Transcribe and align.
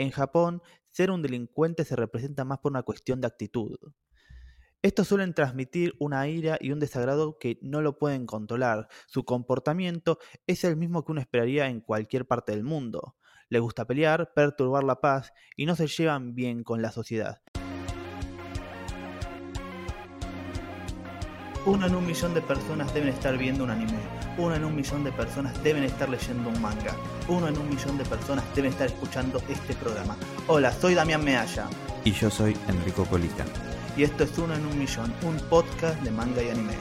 En 0.00 0.12
Japón, 0.12 0.62
ser 0.88 1.10
un 1.10 1.20
delincuente 1.20 1.84
se 1.84 1.94
representa 1.94 2.46
más 2.46 2.60
por 2.60 2.72
una 2.72 2.84
cuestión 2.84 3.20
de 3.20 3.26
actitud. 3.26 3.76
Estos 4.80 5.08
suelen 5.08 5.34
transmitir 5.34 5.94
una 5.98 6.26
ira 6.26 6.56
y 6.58 6.72
un 6.72 6.80
desagrado 6.80 7.36
que 7.38 7.58
no 7.60 7.82
lo 7.82 7.98
pueden 7.98 8.24
controlar. 8.24 8.88
Su 9.08 9.26
comportamiento 9.26 10.18
es 10.46 10.64
el 10.64 10.78
mismo 10.78 11.04
que 11.04 11.12
uno 11.12 11.20
esperaría 11.20 11.68
en 11.68 11.82
cualquier 11.82 12.26
parte 12.26 12.52
del 12.52 12.64
mundo. 12.64 13.18
Les 13.50 13.60
gusta 13.60 13.86
pelear, 13.86 14.32
perturbar 14.32 14.84
la 14.84 15.02
paz 15.02 15.34
y 15.54 15.66
no 15.66 15.76
se 15.76 15.86
llevan 15.86 16.34
bien 16.34 16.64
con 16.64 16.80
la 16.80 16.92
sociedad. 16.92 17.42
Uno 21.66 21.86
en 21.86 21.94
un 21.94 22.06
millón 22.06 22.32
de 22.32 22.40
personas 22.40 22.92
deben 22.94 23.10
estar 23.10 23.36
viendo 23.36 23.64
un 23.64 23.70
anime. 23.70 23.98
Uno 24.38 24.54
en 24.54 24.64
un 24.64 24.74
millón 24.74 25.04
de 25.04 25.12
personas 25.12 25.62
deben 25.62 25.84
estar 25.84 26.08
leyendo 26.08 26.48
un 26.48 26.58
manga. 26.62 26.96
Uno 27.28 27.48
en 27.48 27.58
un 27.58 27.68
millón 27.68 27.98
de 27.98 28.04
personas 28.06 28.42
deben 28.54 28.70
estar 28.70 28.86
escuchando 28.86 29.42
este 29.46 29.74
programa. 29.74 30.16
Hola, 30.46 30.72
soy 30.72 30.94
Damián 30.94 31.22
Mealla. 31.22 31.68
Y 32.02 32.12
yo 32.12 32.30
soy 32.30 32.56
Enrico 32.66 33.04
Colita. 33.04 33.44
Y 33.94 34.04
esto 34.04 34.24
es 34.24 34.38
Uno 34.38 34.54
en 34.54 34.64
un 34.64 34.78
millón, 34.78 35.12
un 35.22 35.36
podcast 35.50 36.00
de 36.00 36.10
manga 36.10 36.42
y 36.42 36.48
anime. 36.48 36.72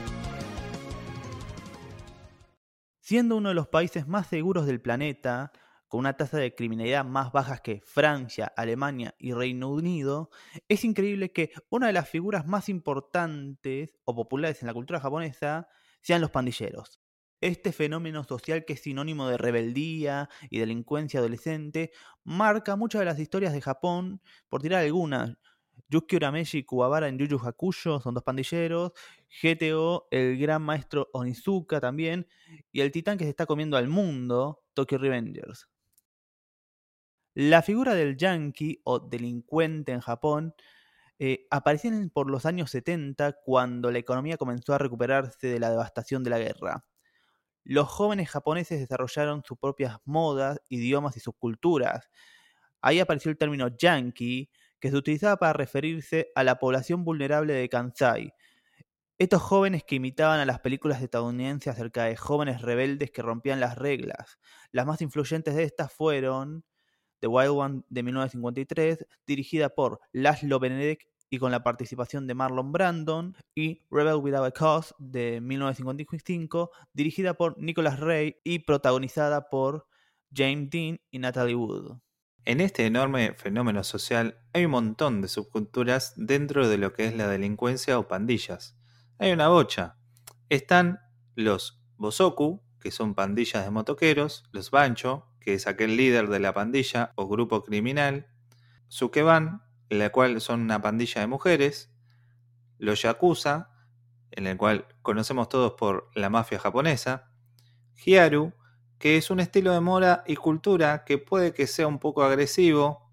Siendo 3.01 3.35
uno 3.35 3.49
de 3.49 3.55
los 3.55 3.67
países 3.67 4.07
más 4.07 4.27
seguros 4.27 4.65
del 4.65 4.79
planeta, 4.79 5.51
con 5.89 5.99
una 5.99 6.15
tasa 6.15 6.37
de 6.37 6.53
criminalidad 6.53 7.03
más 7.03 7.31
baja 7.31 7.57
que 7.57 7.81
Francia, 7.83 8.53
Alemania 8.55 9.15
y 9.17 9.33
Reino 9.33 9.69
Unido, 9.69 10.29
es 10.67 10.85
increíble 10.85 11.31
que 11.33 11.51
una 11.69 11.87
de 11.87 11.93
las 11.93 12.07
figuras 12.07 12.45
más 12.45 12.69
importantes 12.69 13.97
o 14.05 14.15
populares 14.15 14.61
en 14.61 14.67
la 14.67 14.73
cultura 14.73 14.99
japonesa 14.99 15.67
sean 16.01 16.21
los 16.21 16.29
pandilleros. 16.29 17.01
Este 17.41 17.71
fenómeno 17.71 18.23
social 18.23 18.65
que 18.65 18.73
es 18.73 18.81
sinónimo 18.81 19.27
de 19.27 19.37
rebeldía 19.37 20.29
y 20.49 20.59
delincuencia 20.59 21.21
adolescente 21.21 21.91
marca 22.23 22.75
muchas 22.75 22.99
de 22.99 23.05
las 23.05 23.19
historias 23.19 23.53
de 23.53 23.61
Japón, 23.61 24.21
por 24.47 24.61
tirar 24.61 24.83
algunas. 24.83 25.37
Yuki 25.87 26.17
Urameshi 26.17 26.59
y 26.59 26.63
Kuwabara 26.65 27.07
en 27.07 27.17
Yu 27.17 27.25
Yu 27.25 27.39
Hakusho 27.39 27.99
son 27.99 28.13
dos 28.13 28.23
pandilleros, 28.23 28.91
GTO, 29.41 30.07
el 30.11 30.37
gran 30.37 30.61
maestro 30.61 31.09
Onizuka 31.13 31.79
también, 31.79 32.27
y 32.71 32.81
el 32.81 32.91
titán 32.91 33.17
que 33.17 33.23
se 33.23 33.31
está 33.31 33.47
comiendo 33.47 33.75
al 33.75 33.87
mundo, 33.87 34.65
Tokyo 34.75 34.99
Revengers. 34.99 35.67
La 37.33 37.61
figura 37.61 37.93
del 37.93 38.17
yankee 38.17 38.81
o 38.83 38.99
delincuente 38.99 39.91
en 39.91 40.01
Japón 40.01 40.55
eh, 41.19 41.47
por 42.13 42.29
los 42.29 42.45
años 42.45 42.71
70 42.71 43.37
cuando 43.43 43.91
la 43.91 43.99
economía 43.99 44.37
comenzó 44.37 44.73
a 44.73 44.77
recuperarse 44.77 45.47
de 45.47 45.59
la 45.59 45.69
devastación 45.69 46.23
de 46.23 46.29
la 46.29 46.39
guerra. 46.39 46.85
Los 47.63 47.87
jóvenes 47.89 48.29
japoneses 48.29 48.79
desarrollaron 48.79 49.43
sus 49.43 49.57
propias 49.57 49.97
modas, 50.05 50.59
idiomas 50.69 51.17
y 51.17 51.19
subculturas. 51.19 52.09
Ahí 52.81 52.99
apareció 52.99 53.29
el 53.29 53.37
término 53.37 53.67
yankee, 53.77 54.49
que 54.79 54.89
se 54.89 54.95
utilizaba 54.95 55.37
para 55.37 55.53
referirse 55.53 56.31
a 56.35 56.43
la 56.43 56.57
población 56.57 57.03
vulnerable 57.03 57.53
de 57.53 57.67
Kansai. 57.67 58.33
Estos 59.17 59.41
jóvenes 59.41 59.83
que 59.83 59.95
imitaban 59.95 60.39
a 60.39 60.45
las 60.45 60.61
películas 60.61 61.01
estadounidenses 61.01 61.73
acerca 61.73 62.05
de 62.05 62.15
jóvenes 62.15 62.61
rebeldes 62.61 63.11
que 63.11 63.21
rompían 63.21 63.59
las 63.59 63.77
reglas. 63.77 64.39
Las 64.71 64.85
más 64.85 65.01
influyentes 65.01 65.55
de 65.55 65.63
estas 65.63 65.91
fueron 65.91 66.63
The 67.19 67.27
Wild 67.27 67.51
One 67.51 67.81
de 67.89 68.03
1953, 68.03 69.05
dirigida 69.25 69.69
por 69.69 69.99
Laszlo 70.11 70.59
Benedek 70.59 71.07
y 71.29 71.37
con 71.37 71.51
la 71.51 71.63
participación 71.63 72.27
de 72.27 72.33
Marlon 72.33 72.71
Brandon, 72.71 73.35
y 73.53 73.83
Rebel 73.91 74.15
Without 74.15 74.47
a 74.47 74.51
Cause 74.51 74.95
de 74.97 75.41
1955, 75.41 76.71
dirigida 76.93 77.35
por 77.35 77.57
Nicholas 77.61 77.99
Ray 77.99 78.37
y 78.43 78.59
protagonizada 78.59 79.49
por 79.49 79.87
James 80.33 80.69
Dean 80.69 80.99
y 81.11 81.19
Natalie 81.19 81.55
Wood. 81.55 81.99
En 82.45 82.61
este 82.61 82.85
enorme 82.85 83.33
fenómeno 83.35 83.83
social 83.83 84.39
hay 84.53 84.65
un 84.65 84.71
montón 84.71 85.21
de 85.21 85.27
subculturas 85.27 86.13
dentro 86.15 86.67
de 86.67 86.77
lo 86.77 86.93
que 86.93 87.05
es 87.05 87.15
la 87.15 87.27
delincuencia 87.27 87.99
o 87.99 88.07
pandillas. 88.07 88.75
Hay 89.19 89.31
una 89.31 89.49
bocha. 89.49 89.97
Están 90.49 90.99
los 91.35 91.83
bosoku, 91.97 92.63
que 92.79 92.91
son 92.91 93.13
pandillas 93.13 93.65
de 93.65 93.71
motoqueros, 93.71 94.45
los 94.51 94.71
bancho, 94.71 95.27
que 95.49 95.55
es 95.55 95.65
aquel 95.65 95.97
líder 95.97 96.27
de 96.27 96.39
la 96.39 96.53
pandilla 96.53 97.11
o 97.15 97.27
grupo 97.27 97.63
criminal, 97.63 98.27
Sukeban, 98.87 99.63
en 99.89 99.97
la 99.97 100.11
cual 100.11 100.41
son 100.41 100.61
una 100.61 100.79
pandilla 100.79 101.21
de 101.21 101.27
mujeres, 101.27 101.89
los 102.77 103.01
Yakuza, 103.01 103.71
en 104.29 104.45
el 104.45 104.57
cual 104.57 104.85
conocemos 105.01 105.49
todos 105.49 105.73
por 105.73 106.11
la 106.13 106.29
mafia 106.29 106.59
japonesa, 106.59 107.31
Hyaru, 107.95 108.53
que 108.99 109.17
es 109.17 109.31
un 109.31 109.39
estilo 109.39 109.73
de 109.73 109.79
moda 109.79 110.23
y 110.27 110.35
cultura 110.35 111.03
que 111.03 111.17
puede 111.17 111.51
que 111.51 111.65
sea 111.65 111.87
un 111.87 111.97
poco 111.97 112.21
agresivo, 112.21 113.11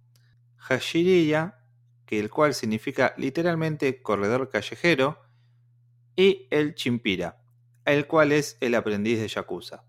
Hashiriya, 0.58 1.64
que 2.04 2.18
el 2.20 2.28
cual 2.28 2.52
significa 2.52 3.14
literalmente 3.16 4.02
corredor 4.02 4.50
callejero, 4.50 5.22
y 6.14 6.48
el 6.50 6.74
Chimpira, 6.74 7.40
el 7.86 8.06
cual 8.06 8.32
es 8.32 8.58
el 8.60 8.74
aprendiz 8.74 9.20
de 9.20 9.28
Yakuza. 9.28 9.86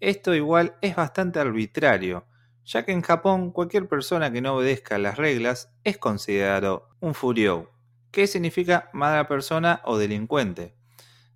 Esto 0.00 0.34
igual 0.34 0.76
es 0.80 0.96
bastante 0.96 1.40
arbitrario, 1.40 2.26
ya 2.64 2.86
que 2.86 2.92
en 2.92 3.02
Japón 3.02 3.52
cualquier 3.52 3.86
persona 3.86 4.32
que 4.32 4.40
no 4.40 4.54
obedezca 4.56 4.98
las 4.98 5.18
reglas 5.18 5.74
es 5.84 5.98
considerado 5.98 6.88
un 7.00 7.12
furiou, 7.12 7.68
que 8.10 8.26
significa 8.26 8.88
mala 8.94 9.28
persona 9.28 9.82
o 9.84 9.98
delincuente. 9.98 10.74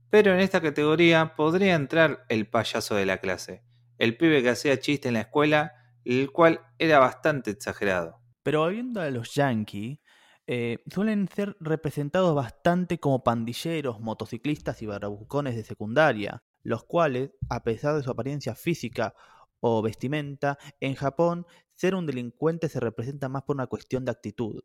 Pero 0.09 0.33
en 0.33 0.41
esta 0.41 0.63
categoría 0.63 1.35
podría 1.37 1.75
entrar 1.75 2.25
el 2.31 2.49
payaso 2.49 2.95
de 2.95 3.05
la 3.05 3.19
clase, 3.19 3.65
el 3.99 4.17
pibe 4.17 4.43
que 4.43 4.51
hacía 4.51 4.79
chiste 4.79 5.09
en 5.09 5.15
la 5.15 5.21
escuela, 5.21 5.75
el 6.07 6.33
cual 6.33 6.61
era 6.79 6.99
bastante 6.99 7.51
exagerado. 7.51 8.19
Pero 8.43 8.61
volviendo 8.61 9.03
a 9.03 9.11
los 9.11 9.35
yankees, 9.35 9.99
eh, 10.47 10.79
suelen 10.91 11.29
ser 11.29 11.55
representados 11.61 12.35
bastante 12.35 12.99
como 12.99 13.23
pandilleros, 13.23 14.01
motociclistas 14.01 14.81
y 14.81 14.87
barabucones 14.87 15.55
de 15.55 15.65
secundaria, 15.65 16.43
los 16.65 16.85
cuales, 16.85 17.31
a 17.49 17.63
pesar 17.63 17.95
de 17.95 18.03
su 18.03 18.11
apariencia 18.11 18.57
física 18.57 19.15
o 19.61 19.81
vestimenta, 19.83 20.59
en 20.81 20.95
Japón 20.95 21.47
ser 21.73 21.95
un 21.95 22.07
delincuente 22.07 22.69
se 22.69 22.81
representa 22.81 23.29
más 23.29 23.43
por 23.45 23.55
una 23.55 23.69
cuestión 23.69 24.05
de 24.05 24.11
actitud. 24.11 24.61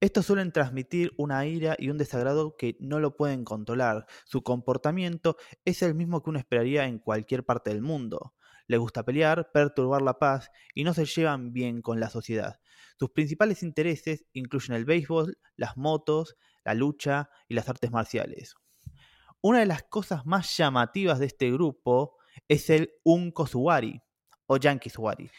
Estos 0.00 0.26
suelen 0.26 0.52
transmitir 0.52 1.12
una 1.16 1.44
ira 1.46 1.74
y 1.76 1.90
un 1.90 1.98
desagrado 1.98 2.56
que 2.56 2.76
no 2.78 3.00
lo 3.00 3.16
pueden 3.16 3.44
controlar. 3.44 4.06
Su 4.26 4.42
comportamiento 4.42 5.36
es 5.64 5.82
el 5.82 5.94
mismo 5.96 6.22
que 6.22 6.30
uno 6.30 6.38
esperaría 6.38 6.86
en 6.86 6.98
cualquier 7.00 7.44
parte 7.44 7.70
del 7.70 7.82
mundo. 7.82 8.34
Les 8.68 8.78
gusta 8.78 9.04
pelear, 9.04 9.50
perturbar 9.50 10.02
la 10.02 10.18
paz 10.18 10.50
y 10.74 10.84
no 10.84 10.94
se 10.94 11.04
llevan 11.04 11.52
bien 11.52 11.82
con 11.82 11.98
la 11.98 12.10
sociedad. 12.10 12.60
Sus 12.98 13.10
principales 13.10 13.64
intereses 13.64 14.26
incluyen 14.32 14.76
el 14.76 14.84
béisbol, 14.84 15.38
las 15.56 15.76
motos, 15.76 16.36
la 16.64 16.74
lucha 16.74 17.30
y 17.48 17.54
las 17.54 17.68
artes 17.68 17.90
marciales. 17.90 18.54
Una 19.40 19.60
de 19.60 19.66
las 19.66 19.84
cosas 19.84 20.26
más 20.26 20.56
llamativas 20.56 21.20
de 21.20 21.26
este 21.26 21.50
grupo 21.52 22.16
es 22.48 22.70
el 22.70 22.92
Unko 23.04 23.46
Suwari 23.46 24.02
o 24.46 24.56
Yankee 24.56 24.90
Suwari. 24.90 25.30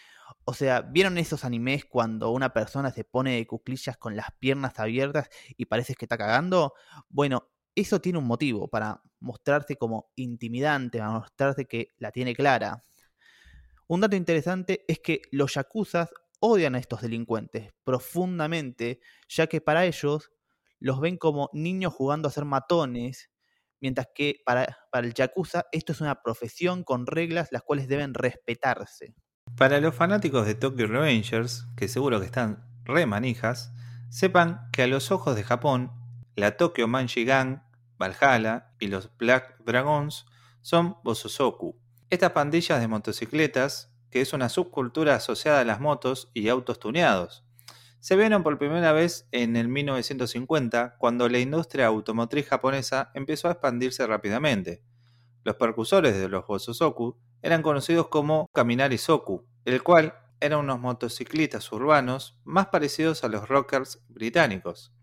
O 0.45 0.53
sea, 0.53 0.81
¿vieron 0.81 1.17
esos 1.17 1.43
animes 1.43 1.83
cuando 1.83 2.31
una 2.31 2.53
persona 2.53 2.91
se 2.91 3.03
pone 3.03 3.35
de 3.35 3.45
cuclillas 3.45 3.97
con 3.97 4.15
las 4.15 4.27
piernas 4.39 4.79
abiertas 4.79 5.29
y 5.49 5.65
parece 5.65 5.95
que 5.95 6.05
está 6.05 6.17
cagando? 6.17 6.73
Bueno, 7.09 7.49
eso 7.75 7.99
tiene 7.99 8.19
un 8.19 8.25
motivo 8.25 8.69
para 8.69 9.01
mostrarse 9.19 9.75
como 9.75 10.11
intimidante, 10.16 10.99
para 10.99 11.11
mostrarse 11.11 11.66
que 11.66 11.89
la 11.97 12.11
tiene 12.11 12.33
clara. 12.33 12.85
Un 13.87 13.99
dato 13.99 14.16
interesante 14.16 14.85
es 14.87 14.99
que 14.99 15.23
los 15.31 15.55
yakuzas 15.55 16.09
odian 16.39 16.75
a 16.75 16.79
estos 16.79 17.01
delincuentes 17.01 17.73
profundamente, 17.83 19.01
ya 19.27 19.47
que 19.47 19.59
para 19.59 19.85
ellos 19.85 20.31
los 20.79 21.01
ven 21.01 21.17
como 21.17 21.49
niños 21.51 21.93
jugando 21.93 22.29
a 22.29 22.31
ser 22.31 22.45
matones 22.45 23.29
mientras 23.81 24.07
que 24.13 24.41
para, 24.45 24.78
el 24.94 25.13
Yakuza 25.13 25.66
esto 25.72 25.91
es 25.91 26.01
una 26.01 26.22
profesión 26.22 26.84
con 26.84 27.06
reglas 27.06 27.50
las 27.51 27.63
cuales 27.63 27.88
deben 27.88 28.13
respetarse. 28.13 29.16
Para 29.56 29.79
los 29.79 29.95
fanáticos 29.95 30.45
de 30.45 30.56
Tokyo 30.56 30.88
Revengers, 30.88 31.67
que 31.75 31.88
seguro 31.88 32.19
que 32.19 32.25
están 32.25 32.66
re 32.84 33.05
manijas, 33.05 33.73
sepan 34.09 34.70
que 34.72 34.84
a 34.84 34.87
los 34.87 35.11
ojos 35.11 35.35
de 35.35 35.43
Japón, 35.43 35.91
la 36.35 36.58
Tokyo 36.58 36.87
Manji 36.87 37.26
Valhalla 37.97 38.72
y 38.79 38.87
los 38.87 39.16
Black 39.17 39.58
Dragons 39.66 40.26
son 40.61 40.97
Bososoku. 41.03 41.78
Estas 42.09 42.31
pandillas 42.31 42.79
de 42.79 42.87
motocicletas, 42.87 43.93
que 44.09 44.22
es 44.22 44.34
una 44.34 44.49
subcultura 44.49 45.16
asociada 45.16 45.59
a 45.59 45.66
las 45.66 45.79
motos 45.79 46.31
y 46.34 46.49
autos 46.49 46.79
tuneados, 46.79 47.43
se 47.99 48.16
vieron 48.16 48.43
por 48.43 48.57
primera 48.57 48.91
vez 48.93 49.28
en 49.31 49.55
el 49.55 49.67
1950, 49.67 50.96
cuando 50.97 51.28
la 51.28 51.40
industria 51.40 51.87
automotriz 51.87 52.47
japonesa 52.47 53.11
empezó 53.13 53.47
a 53.47 53.51
expandirse 53.51 54.07
rápidamente. 54.07 54.84
Los 55.43 55.55
percusores 55.55 56.17
de 56.17 56.29
los 56.29 56.47
Bososoku 56.47 57.17
eran 57.41 57.61
conocidos 57.61 58.07
como 58.07 58.47
Kaminari 58.53 58.97
Soku, 58.97 59.46
el 59.66 59.84
cual 59.84 60.13
eran 60.40 60.59
unos 60.59 60.79
motociclistas 60.79 61.72
urbanos 61.72 62.40
más 62.43 62.67
parecidos 62.67 63.23
a 63.23 63.28
los 63.28 63.47
rockers 63.47 64.02
británicos. 64.07 64.93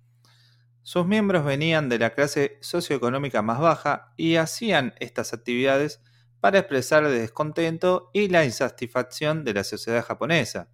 Sus 0.83 1.07
miembros 1.07 1.45
venían 1.45 1.89
de 1.89 1.99
la 1.99 2.11
clase 2.11 2.59
socioeconómica 2.61 3.43
más 3.43 3.59
baja 3.59 4.13
y 4.17 4.37
hacían 4.37 4.95
estas 5.01 5.33
actividades 5.33 6.01
para 6.41 6.61
expresar 6.61 7.05
el 7.05 7.13
descontento 7.13 8.11
y 8.13 8.29
la 8.29 8.45
insatisfacción 8.45 9.45
de 9.45 9.55
la 9.55 9.65
sociedad 9.65 10.05
japonesa. 10.05 10.71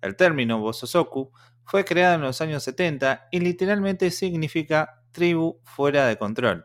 El 0.00 0.16
término 0.16 0.58
Bosozoku 0.58 1.32
fue 1.64 1.84
creado 1.84 2.14
en 2.14 2.22
los 2.22 2.40
años 2.40 2.62
70 2.62 3.28
y 3.30 3.40
literalmente 3.40 4.10
significa 4.10 5.02
tribu 5.10 5.60
fuera 5.64 6.06
de 6.06 6.16
control. 6.16 6.64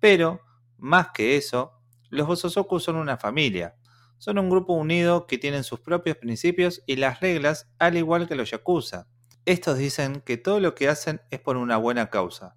Pero, 0.00 0.40
más 0.78 1.08
que 1.12 1.36
eso, 1.36 1.82
los 2.10 2.26
Bosozoku 2.26 2.80
son 2.80 2.96
una 2.96 3.16
familia. 3.16 3.76
Son 4.18 4.38
un 4.38 4.48
grupo 4.48 4.72
unido 4.72 5.26
que 5.26 5.38
tienen 5.38 5.64
sus 5.64 5.80
propios 5.80 6.16
principios 6.16 6.82
y 6.86 6.96
las 6.96 7.20
reglas 7.20 7.70
al 7.78 7.96
igual 7.96 8.28
que 8.28 8.34
los 8.34 8.50
Yakuza. 8.50 9.08
Estos 9.44 9.78
dicen 9.78 10.22
que 10.24 10.36
todo 10.36 10.60
lo 10.60 10.74
que 10.74 10.88
hacen 10.88 11.20
es 11.30 11.40
por 11.40 11.56
una 11.56 11.76
buena 11.76 12.08
causa. 12.08 12.56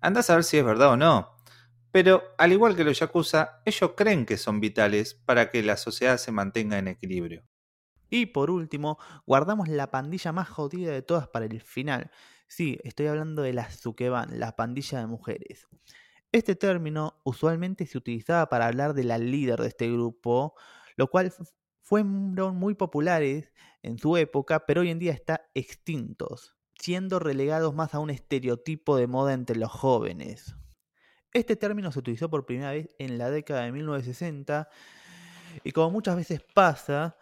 Anda 0.00 0.20
a 0.20 0.24
saber 0.24 0.44
si 0.44 0.58
es 0.58 0.64
verdad 0.64 0.90
o 0.90 0.96
no. 0.96 1.36
Pero, 1.90 2.22
al 2.36 2.52
igual 2.52 2.76
que 2.76 2.84
los 2.84 2.98
Yakuza, 2.98 3.62
ellos 3.64 3.92
creen 3.96 4.26
que 4.26 4.36
son 4.36 4.60
vitales 4.60 5.14
para 5.14 5.50
que 5.50 5.62
la 5.62 5.76
sociedad 5.76 6.18
se 6.18 6.32
mantenga 6.32 6.78
en 6.78 6.88
equilibrio. 6.88 7.44
Y 8.10 8.26
por 8.26 8.50
último, 8.50 8.98
guardamos 9.26 9.68
la 9.68 9.90
pandilla 9.90 10.32
más 10.32 10.48
jodida 10.48 10.92
de 10.92 11.02
todas 11.02 11.28
para 11.28 11.46
el 11.46 11.60
final. 11.60 12.10
Sí, 12.46 12.78
estoy 12.82 13.06
hablando 13.06 13.42
de 13.42 13.52
las 13.52 13.76
Sukeban, 13.76 14.40
la 14.40 14.56
pandilla 14.56 15.00
de 15.00 15.06
mujeres. 15.06 15.68
Este 16.32 16.54
término 16.56 17.20
usualmente 17.24 17.86
se 17.86 17.98
utilizaba 17.98 18.48
para 18.48 18.66
hablar 18.66 18.94
de 18.94 19.04
la 19.04 19.18
líder 19.18 19.60
de 19.60 19.68
este 19.68 19.90
grupo, 19.90 20.54
lo 20.96 21.08
cual 21.08 21.32
fueron 21.80 22.56
muy 22.56 22.74
populares 22.74 23.52
en 23.82 23.98
su 23.98 24.16
época, 24.16 24.66
pero 24.66 24.82
hoy 24.82 24.90
en 24.90 24.98
día 24.98 25.12
está 25.12 25.48
extintos, 25.54 26.56
siendo 26.78 27.18
relegados 27.18 27.74
más 27.74 27.94
a 27.94 27.98
un 27.98 28.10
estereotipo 28.10 28.96
de 28.96 29.06
moda 29.06 29.32
entre 29.32 29.56
los 29.56 29.70
jóvenes. 29.70 30.54
Este 31.32 31.56
término 31.56 31.92
se 31.92 31.98
utilizó 31.98 32.28
por 32.28 32.46
primera 32.46 32.72
vez 32.72 32.88
en 32.98 33.18
la 33.18 33.30
década 33.30 33.62
de 33.62 33.72
1960 33.72 34.68
y 35.64 35.72
como 35.72 35.90
muchas 35.90 36.16
veces 36.16 36.42
pasa, 36.54 37.16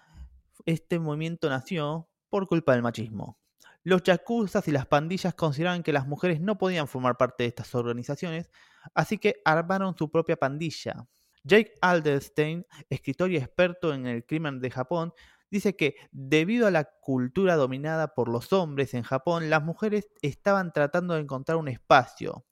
este 0.67 0.99
movimiento 0.99 1.49
nació 1.49 2.09
por 2.29 2.47
culpa 2.47 2.73
del 2.73 2.83
machismo. 2.83 3.39
Los 3.83 4.03
yakuzas 4.03 4.67
y 4.67 4.73
las 4.73 4.87
pandillas 4.87 5.35
consideraban 5.35 5.85
que 5.85 5.93
las 5.93 6.07
mujeres 6.07 6.41
no 6.41 6.59
podían 6.59 6.89
formar 6.89 7.17
parte 7.17 7.45
de 7.45 7.49
estas 7.49 7.75
organizaciones, 7.75 8.51
así 8.95 9.17
que 9.17 9.37
armaron 9.45 9.97
su 9.97 10.11
propia 10.11 10.37
pandilla. 10.37 11.07
Jake 11.45 11.75
Alderstein, 11.81 12.67
escritor 12.91 13.31
y 13.31 13.37
experto 13.37 13.95
en 13.95 14.07
el 14.07 14.27
crimen 14.27 14.61
de 14.61 14.71
Japón, 14.73 15.15
dice 15.51 15.77
que 15.77 15.95
debido 16.11 16.67
a 16.67 16.73
la 16.73 16.85
cultura 17.01 17.55
dominada 17.55 18.15
por 18.15 18.29
los 18.29 18.53
hombres 18.53 18.95
en 18.95 19.05
Japón, 19.05 19.51
las 19.51 19.63
mujeres 19.63 20.09
estaban 20.21 20.73
tratando 20.73 21.15
de 21.15 21.21
encontrar 21.21 21.57
un 21.57 21.69
espacio. 21.69 22.45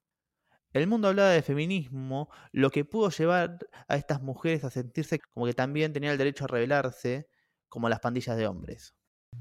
El 0.73 0.87
mundo 0.87 1.09
hablaba 1.09 1.31
de 1.31 1.43
feminismo, 1.43 2.29
lo 2.53 2.71
que 2.71 2.85
pudo 2.85 3.11
llevar 3.11 3.59
a 3.89 3.97
estas 3.97 4.23
mujeres 4.23 4.65
a 4.65 4.71
sentirse 4.71 5.19
como 5.19 5.47
que 5.47 5.55
también 5.55 5.93
tenían 5.93 6.13
el 6.13 6.19
derecho 6.19 6.45
a 6.45 6.49
rebelarse, 6.49 7.29
como 7.75 7.89
las 7.89 7.99
pandillas 7.99 8.37
de 8.37 8.47
hombres. 8.47 8.95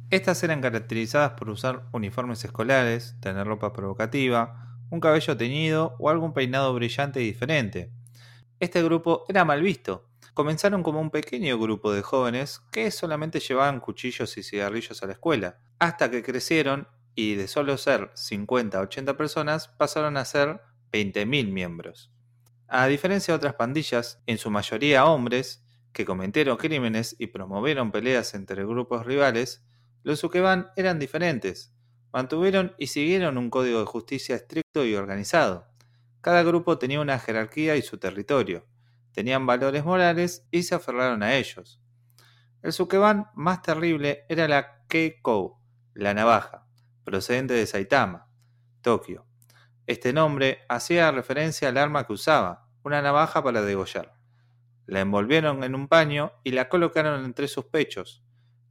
Estas 0.09 0.41
eran 0.41 0.59
caracterizadas 0.59 1.33
por 1.33 1.51
usar 1.51 1.83
uniformes 1.91 2.43
escolares, 2.43 3.15
tener 3.21 3.45
ropa 3.45 3.73
provocativa, 3.73 4.75
un 4.89 4.99
cabello 4.99 5.37
teñido 5.37 5.95
o 5.99 6.09
algún 6.09 6.33
peinado 6.33 6.73
brillante 6.73 7.21
y 7.21 7.25
diferente. 7.25 7.91
Este 8.59 8.81
grupo 8.81 9.23
era 9.29 9.45
mal 9.45 9.61
visto. 9.61 10.09
Comenzaron 10.33 10.81
como 10.81 10.99
un 10.99 11.11
pequeño 11.11 11.59
grupo 11.59 11.93
de 11.93 12.01
jóvenes 12.01 12.59
que 12.71 12.89
solamente 12.89 13.39
llevaban 13.39 13.79
cuchillos 13.79 14.35
y 14.39 14.41
cigarrillos 14.41 15.03
a 15.03 15.05
la 15.05 15.13
escuela, 15.13 15.59
hasta 15.77 16.09
que 16.09 16.23
crecieron 16.23 16.87
y 17.13 17.35
de 17.35 17.47
solo 17.47 17.77
ser 17.77 18.09
50 18.15 18.79
80 18.79 19.15
personas 19.15 19.67
pasaron 19.67 20.17
a 20.17 20.25
ser 20.25 20.59
20.000 20.91 21.51
miembros. 21.51 22.11
A 22.67 22.87
diferencia 22.87 23.33
de 23.33 23.37
otras 23.37 23.53
pandillas, 23.53 24.23
en 24.25 24.39
su 24.39 24.49
mayoría 24.49 25.05
hombres, 25.05 25.62
que 25.93 26.05
cometieron 26.05 26.57
crímenes 26.57 27.15
y 27.19 27.27
promovieron 27.27 27.91
peleas 27.91 28.33
entre 28.33 28.65
grupos 28.65 29.05
rivales, 29.05 29.63
los 30.03 30.23
Ukeban 30.23 30.71
eran 30.75 30.99
diferentes. 30.99 31.73
Mantuvieron 32.11 32.75
y 32.77 32.87
siguieron 32.87 33.37
un 33.37 33.49
código 33.49 33.79
de 33.79 33.85
justicia 33.85 34.35
estricto 34.35 34.85
y 34.85 34.95
organizado. 34.95 35.67
Cada 36.21 36.43
grupo 36.43 36.77
tenía 36.77 36.99
una 36.99 37.19
jerarquía 37.19 37.75
y 37.75 37.81
su 37.81 37.97
territorio. 37.97 38.65
Tenían 39.13 39.45
valores 39.45 39.85
morales 39.85 40.47
y 40.51 40.63
se 40.63 40.75
aferraron 40.75 41.23
a 41.23 41.35
ellos. 41.35 41.79
El 42.61 42.73
Sukeban 42.73 43.27
más 43.35 43.61
terrible 43.61 44.25
era 44.29 44.47
la 44.47 44.85
Keikou, 44.87 45.59
la 45.93 46.13
navaja, 46.13 46.67
procedente 47.03 47.53
de 47.53 47.65
Saitama, 47.65 48.29
Tokio. 48.81 49.27
Este 49.85 50.13
nombre 50.13 50.59
hacía 50.69 51.11
referencia 51.11 51.69
al 51.69 51.77
arma 51.77 52.07
que 52.07 52.13
usaba, 52.13 52.69
una 52.83 53.01
navaja 53.01 53.43
para 53.43 53.61
degollar. 53.61 54.13
La 54.85 54.99
envolvieron 55.01 55.63
en 55.63 55.75
un 55.75 55.87
paño 55.87 56.33
y 56.43 56.51
la 56.51 56.69
colocaron 56.69 57.23
entre 57.23 57.47
sus 57.47 57.65
pechos. 57.65 58.23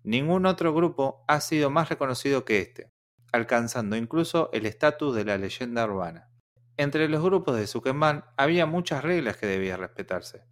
Ningún 0.04 0.46
otro 0.46 0.74
grupo 0.74 1.24
ha 1.28 1.40
sido 1.40 1.70
más 1.70 1.88
reconocido 1.88 2.44
que 2.44 2.58
este, 2.58 2.92
alcanzando 3.32 3.96
incluso 3.96 4.50
el 4.52 4.66
estatus 4.66 5.14
de 5.14 5.24
la 5.24 5.38
leyenda 5.38 5.84
urbana. 5.84 6.28
Entre 6.76 7.08
los 7.08 7.22
grupos 7.22 7.56
de 7.56 7.66
Zuckerman 7.66 8.24
había 8.36 8.66
muchas 8.66 9.02
reglas 9.04 9.36
que 9.36 9.46
debían 9.46 9.80
respetarse. 9.80 10.44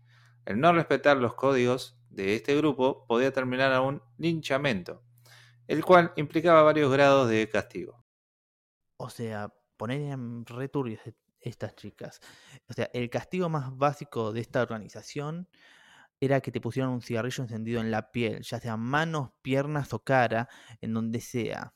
El 0.45 0.61
no 0.61 0.73
respetar 0.73 1.17
los 1.17 1.35
códigos 1.35 2.01
de 2.09 2.35
este 2.35 2.57
grupo 2.57 3.07
podía 3.07 3.33
terminar 3.33 3.73
a 3.73 3.81
un 3.81 4.03
linchamiento, 4.19 5.03
el 5.67 5.85
cual 5.85 6.13
implicaba 6.17 6.63
varios 6.63 6.93
grados 6.93 7.29
de 7.29 7.49
castigo. 7.49 8.05
O 8.97 9.11
sea, 9.11 9.53
poner 9.77 10.01
en 10.13 10.45
returbios 10.47 11.01
estas 11.41 11.75
chicas. 11.77 12.21
O 12.69 12.73
sea, 12.73 12.91
el 12.93 13.11
castigo 13.11 13.49
más 13.49 13.77
básico 13.77 14.33
de 14.33 14.41
esta 14.41 14.63
organización 14.63 15.49
era 16.21 16.41
que 16.41 16.53
te 16.53 16.61
pusieran 16.61 16.93
un 16.93 17.01
cigarrillo 17.03 17.43
encendido 17.43 17.81
en 17.81 17.91
la 17.91 18.11
piel, 18.13 18.43
ya 18.43 18.61
sea 18.61 18.77
manos, 18.77 19.31
piernas 19.43 19.93
o 19.95 20.05
cara, 20.05 20.49
en 20.81 20.93
donde 20.93 21.21
sea. 21.21 21.75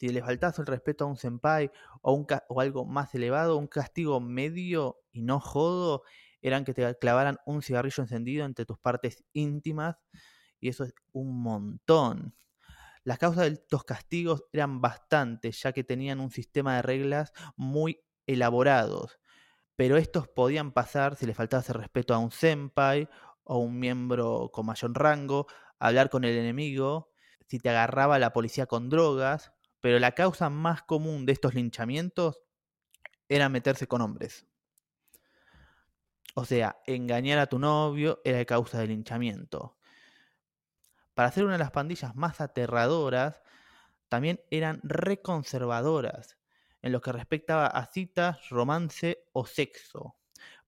Si 0.00 0.08
le 0.08 0.20
faltas 0.20 0.58
el 0.58 0.66
respeto 0.66 1.04
a 1.04 1.06
un 1.06 1.16
senpai 1.16 1.70
o, 2.00 2.12
un 2.12 2.26
o 2.48 2.60
algo 2.60 2.84
más 2.84 3.14
elevado, 3.14 3.56
un 3.56 3.68
castigo 3.68 4.20
medio 4.20 4.98
y 5.12 5.22
no 5.22 5.38
jodo, 5.38 6.02
eran 6.40 6.64
que 6.64 6.74
te 6.74 6.98
clavaran 6.98 7.38
un 7.46 7.62
cigarrillo 7.62 8.02
encendido 8.02 8.44
entre 8.44 8.66
tus 8.66 8.78
partes 8.78 9.24
íntimas, 9.32 9.96
y 10.58 10.68
eso 10.68 10.82
es 10.82 10.94
un 11.12 11.40
montón. 11.40 12.34
Las 13.04 13.18
causas 13.18 13.44
de 13.44 13.52
estos 13.52 13.84
castigos 13.84 14.44
eran 14.52 14.80
bastantes, 14.80 15.62
ya 15.62 15.72
que 15.72 15.84
tenían 15.84 16.18
un 16.20 16.30
sistema 16.30 16.76
de 16.76 16.82
reglas 16.82 17.32
muy 17.56 18.00
elaborados, 18.26 19.18
pero 19.76 19.96
estos 19.96 20.28
podían 20.28 20.72
pasar 20.72 21.16
si 21.16 21.26
le 21.26 21.34
faltaba 21.34 21.62
ese 21.62 21.72
respeto 21.72 22.14
a 22.14 22.18
un 22.18 22.30
senpai 22.30 23.08
o 23.44 23.58
un 23.58 23.78
miembro 23.78 24.50
con 24.52 24.66
mayor 24.66 24.92
rango, 24.94 25.46
hablar 25.78 26.10
con 26.10 26.24
el 26.24 26.36
enemigo, 26.36 27.12
si 27.46 27.58
te 27.58 27.70
agarraba 27.70 28.18
la 28.18 28.32
policía 28.32 28.66
con 28.66 28.88
drogas, 28.88 29.52
pero 29.80 29.98
la 29.98 30.12
causa 30.12 30.48
más 30.48 30.82
común 30.82 31.26
de 31.26 31.32
estos 31.32 31.54
linchamientos 31.54 32.40
era 33.28 33.48
meterse 33.48 33.86
con 33.86 34.00
hombres. 34.00 34.46
O 36.34 36.44
sea, 36.44 36.80
engañar 36.86 37.38
a 37.38 37.46
tu 37.46 37.58
novio 37.58 38.20
era 38.24 38.44
causa 38.44 38.78
del 38.78 38.90
linchamiento. 38.90 39.76
Para 41.14 41.30
ser 41.30 41.44
una 41.44 41.54
de 41.54 41.58
las 41.58 41.72
pandillas 41.72 42.14
más 42.14 42.40
aterradoras, 42.40 43.42
también 44.08 44.40
eran 44.50 44.80
reconservadoras 44.82 46.38
en 46.82 46.92
lo 46.92 47.00
que 47.00 47.12
respectaba 47.12 47.66
a 47.66 47.86
citas, 47.86 48.48
romance 48.50 49.24
o 49.32 49.46
sexo. 49.46 50.16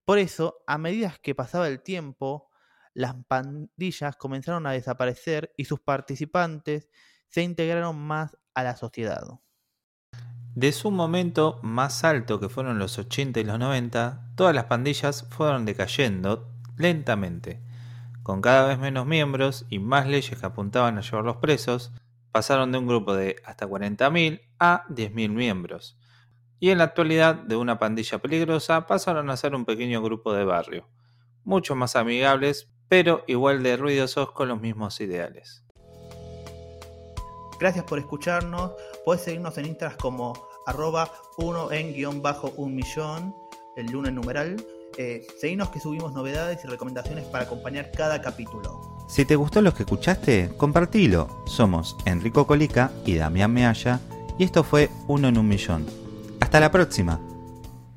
Por 0.05 0.17
eso, 0.17 0.63
a 0.65 0.77
medida 0.77 1.15
que 1.21 1.35
pasaba 1.35 1.67
el 1.67 1.81
tiempo, 1.81 2.49
las 2.93 3.15
pandillas 3.27 4.15
comenzaron 4.15 4.65
a 4.65 4.71
desaparecer 4.71 5.51
y 5.57 5.65
sus 5.65 5.81
participantes 5.81 6.89
se 7.27 7.41
integraron 7.41 7.97
más 7.97 8.37
a 8.53 8.63
la 8.63 8.77
sociedad. 8.77 9.23
De 10.53 10.71
su 10.71 10.89
momento 10.89 11.59
más 11.63 12.05
alto 12.05 12.39
que 12.39 12.47
fueron 12.47 12.79
los 12.79 12.97
80 12.97 13.41
y 13.41 13.43
los 13.43 13.59
90, 13.59 14.31
todas 14.35 14.55
las 14.55 14.65
pandillas 14.65 15.27
fueron 15.31 15.65
decayendo 15.65 16.49
lentamente. 16.77 17.61
Con 18.23 18.41
cada 18.41 18.67
vez 18.67 18.79
menos 18.79 19.05
miembros 19.05 19.65
y 19.69 19.79
más 19.79 20.07
leyes 20.07 20.39
que 20.39 20.45
apuntaban 20.45 20.97
a 20.97 21.01
llevarlos 21.01 21.37
presos, 21.37 21.91
pasaron 22.31 22.71
de 22.71 22.77
un 22.77 22.87
grupo 22.87 23.13
de 23.13 23.35
hasta 23.43 23.67
40.000 23.67 24.41
a 24.59 24.85
10.000 24.87 25.29
miembros 25.29 25.97
y 26.59 26.69
en 26.69 26.77
la 26.77 26.85
actualidad 26.85 27.35
de 27.35 27.55
una 27.55 27.79
pandilla 27.79 28.19
peligrosa 28.19 28.87
pasaron 28.87 29.29
a 29.29 29.37
ser 29.37 29.55
un 29.55 29.65
pequeño 29.65 30.01
grupo 30.01 30.33
de 30.33 30.45
barrio, 30.45 30.87
mucho 31.43 31.75
más 31.75 31.95
amigables, 31.95 32.69
pero 32.87 33.23
igual 33.27 33.63
de 33.63 33.77
ruidosos 33.77 34.31
con 34.31 34.47
los 34.47 34.61
mismos 34.61 34.99
ideales. 35.01 35.63
Gracias 37.59 37.85
por 37.85 37.99
escucharnos, 37.99 38.73
puedes 39.03 39.23
seguirnos 39.23 39.57
en 39.57 39.65
Instagram 39.67 39.97
como 39.97 40.33
arroba 40.65 41.11
1 41.37 41.71
en 41.71 41.93
guion 41.93 42.21
bajo 42.21 42.51
un 42.57 42.75
millón, 42.75 43.33
el 43.75 43.87
lunes 43.87 44.13
numeral. 44.13 44.57
Eh, 44.97 45.25
seguimos 45.39 45.69
que 45.69 45.79
subimos 45.79 46.13
novedades 46.13 46.63
y 46.63 46.67
recomendaciones 46.67 47.25
para 47.25 47.43
acompañar 47.43 47.91
cada 47.91 48.21
capítulo. 48.21 48.95
Si 49.07 49.25
te 49.25 49.35
gustó 49.35 49.61
lo 49.61 49.73
que 49.73 49.83
escuchaste, 49.83 50.51
compartilo. 50.57 51.43
Somos 51.45 51.95
Enrico 52.05 52.47
Colica 52.47 52.91
y 53.05 53.15
Damián 53.15 53.53
Mealla 53.53 53.99
y 54.37 54.43
esto 54.43 54.63
fue 54.63 54.89
Uno 55.07 55.27
en 55.27 55.37
un 55.37 55.47
millón. 55.47 56.04
Hasta 56.45 56.59
la 56.59 56.69
próxima. 56.69 57.19